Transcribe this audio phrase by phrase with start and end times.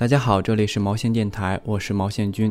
[0.00, 2.50] 大家好，这里是毛线电台，我是毛线君。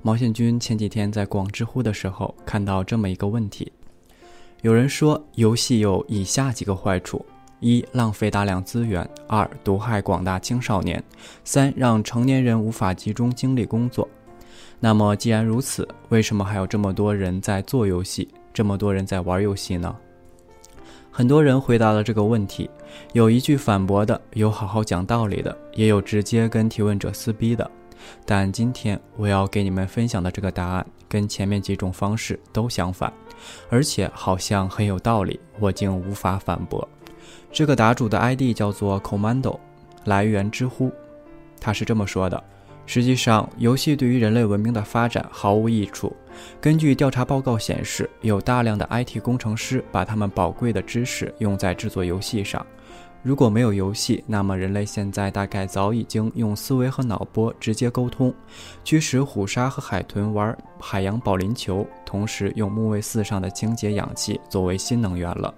[0.00, 3.70] 毛线君前几天在逛知乎的时候，看到这么一个问题：
[4.62, 7.22] 有人说游戏有以下几个坏处：
[7.60, 10.98] 一、浪费大量资源；二、毒害广大青少年；
[11.44, 14.08] 三、让成年人无法集中精力工作。
[14.80, 19.94] 那么既然如此，为什么还有这么多人在做游戏，这么多人在玩游戏呢？
[21.16, 22.68] 很多人回答了这个问题，
[23.14, 27.70] 有一句反驳的，有好好讲道理的，也有直接跟提问者撕逼的。
[28.26, 33.10] 但今天我要给你们分享的这个答案，跟前面几种方式都相反，
[33.70, 36.86] 而且好像很有道理，我竟无法反驳。
[37.50, 39.58] 这个答主的 ID 叫做 Commando，
[40.04, 40.92] 来源知乎，
[41.58, 42.44] 他是这么说的。
[42.84, 46.14] 实际上，游戏对于人类文明的发展毫无益处。
[46.60, 52.64] 根据调查报告显示，有大量的 IT 工程师把他们宝贵的知识用在制作游戏上。
[53.22, 58.32] 如果没有游戏，那么人类现在大概早已经用思维和脑波直接沟通，
[58.84, 65.52] 驱使虎鲨和海豚玩海洋保龄球，同时用木卫四上的清洁氧气作为新能源了。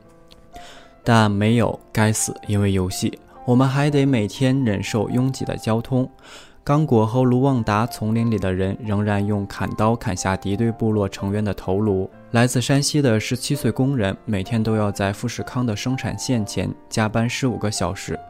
[1.04, 2.34] 但没有，该死！
[2.46, 6.10] 因为游戏，我们还得每天忍受拥挤的交通。
[6.68, 12.10] 刚果和卢旺达丛林里的人仍然用砍刀砍下敌对部落成员的头颅。
[12.32, 18.20] 来自山西的十七岁工人每天都要在富士康的生产线前加班十五个小时。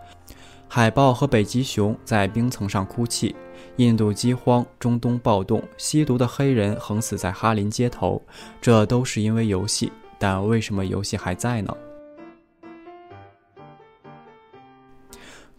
[0.68, 3.34] 海豹和北极熊在冰层上哭泣。
[3.78, 8.22] 印度饥荒、中东暴动、吸毒的黑人横死在哈林街头，
[8.60, 9.90] 这都是因为游戏。
[10.16, 11.76] 但为什么游戏还在呢？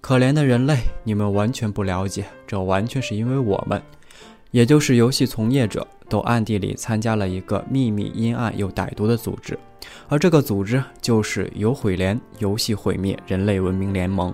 [0.02, 3.82] 可怜的人类，你们完全不了解，这完全是因为我们，
[4.52, 9.60] 也就是游戏从业者，都暗地里参加了一个秘密、阴暗又歹毒的组织，
[10.08, 14.34] 而这个组织就是游毁联游戏毁灭人类文明联盟。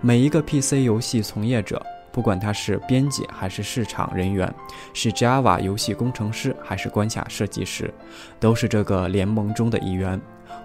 [0.00, 4.52] 每一个 PC 游戏从业者，不管他是编辑还是市场人员，
[4.92, 7.92] 是 Java 游戏工程师还是关卡设计师，
[8.38, 10.20] 都是这个联盟中的一员。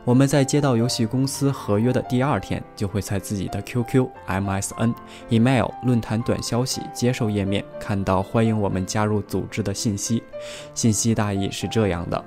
[0.06, 4.94] 我们在接到游戏公司合约的第二天，就会在自己的 QQ、MSN、
[5.30, 10.22] Email、论坛短消息接受页面看到欢迎我们加入组织的信息。
[10.74, 12.24] 信息大意是这样的：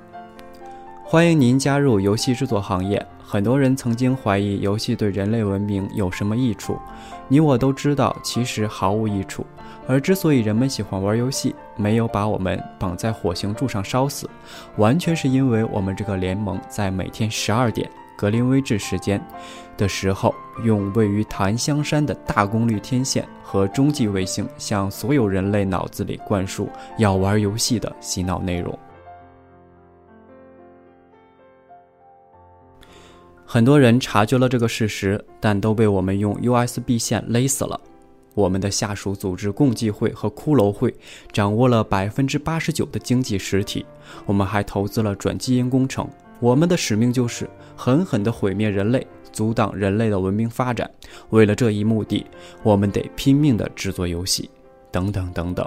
[1.03, 3.05] 欢迎您加入游戏制作行业。
[3.29, 6.79] 很多人曾经怀疑游戏对人类文明有什么益处，
[7.27, 9.45] 你我都知道，其实毫无益处。
[9.85, 14.29] 而之所以人们喜欢玩游戏，没有把我们绑在火星柱上烧死，
[14.77, 19.21] 完全是因为我们这个联盟在每天十二点格林威治时间
[19.75, 20.33] 的时候，
[20.63, 28.79] 用位于檀香山的大功率天线和中继卫星，向所有人类脑子里灌输要玩游戏的洗脑内容。
[33.49, 37.79] 很多人察觉了这个事实，但都被我们用 USB 线勒死了。
[38.33, 40.93] 我们的下属组织共济会和骷髅会
[41.31, 43.85] 掌握了百分之八十九的经济实体。
[44.25, 46.05] 我们还投资了转基因工程。
[46.41, 50.91] 我们的使命就是狠狠地毁灭人类，阻挡人类的文明发展。
[51.29, 52.25] 为了这一目的，
[52.63, 54.49] 我们得拼命地制作游戏，
[54.91, 55.65] 等等等等。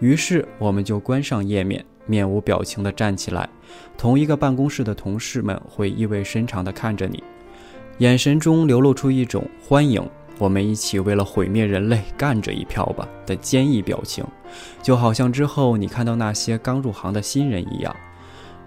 [0.00, 3.48] 于是，我们就关上页面，面无表情地站起来。
[3.96, 7.22] 同一个办公室的同事们会意味深长地看着你，
[7.98, 10.02] 眼神中流露出一种欢迎。
[10.38, 14.24] 我们一起为了毁灭人类干这一票吧的坚毅表情，
[14.82, 17.94] 就好像之后你看到那些刚入行的新人一样。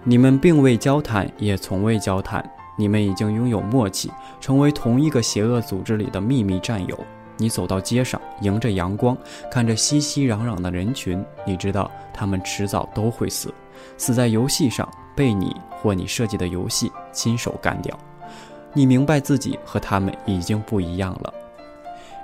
[0.02, 2.42] 你们并未交谈，也从未交谈，
[2.78, 4.10] 你们已经拥有默契，
[4.40, 6.98] 成为同一个邪恶组织里的秘密战友。
[7.38, 9.16] 你走到街上，迎着阳光，
[9.50, 13.54] 看着熙熙攘攘的人群，你知道他们迟早都会死，
[13.96, 17.96] 死在游戏上，被你或你设计的游戏亲手干掉。
[18.74, 21.32] 你明白自己和他们已经不一样了。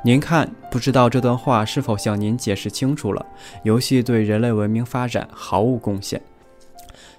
[0.02, 3.24] 您看，不知道这段话是否向您解释清楚了？
[3.62, 6.20] 游戏对人类文明发展毫无贡献，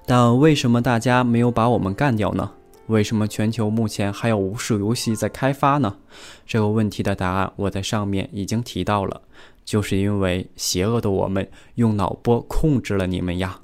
[0.06, 2.52] 但为什么大家没有把我们干掉呢？
[2.88, 5.96] 为什么全球目前还有无数游戏在开发呢？
[6.46, 9.22] 这个问题的答案我在上面已经提到了，
[9.64, 13.60] 就是因为邪恶的我们用脑波控制了你们呀。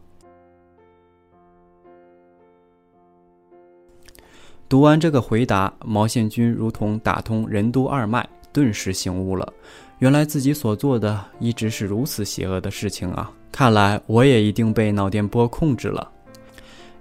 [4.68, 8.28] 读完这个回答，毛线君如同打通任督二脉。
[8.54, 9.54] 顿时醒悟了，
[10.00, 13.32] 原来自己所做的一直是如此邪恶的事情啊！
[13.50, 16.12] 看来我也一定被脑电波控制了。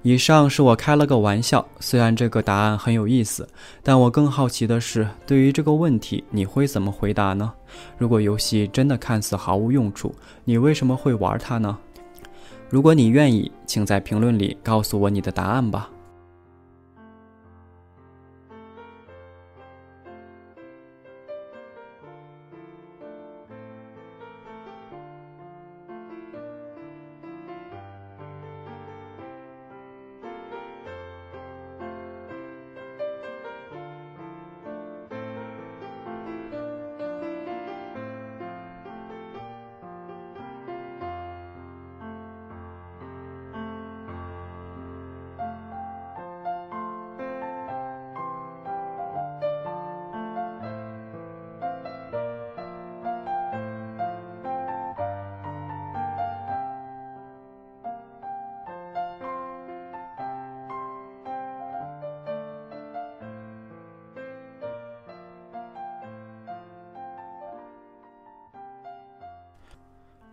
[0.02, 3.46] 以上是我开了个玩笑，虽然这个答案很有意思，
[3.82, 7.52] 但我更好奇的是，对于这个问题，你会怎么回答呢？
[7.98, 10.14] 如果游戏真的看似毫无用处，
[10.44, 11.76] 你为什么会玩它呢？
[12.70, 15.90] 如果你愿意，请在评论里告诉我你的答案吧。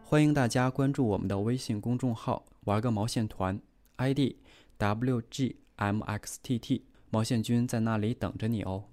[0.09, 3.59] 欢迎大家关注我们的微信公众号“玩个毛线团
[3.97, 4.37] ”，ID
[4.79, 5.51] WGMXTT，
[7.09, 8.85] 毛线君在那里等着你哦。